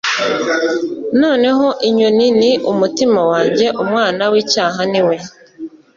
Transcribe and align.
Noneho 1.21 1.67
inyoni 1.87 2.27
ni 2.39 2.51
umutima 2.71 3.19
wanjye 3.31 3.67
umwana 3.83 4.23
wicyaha 4.31 4.79
niwe 4.91 5.15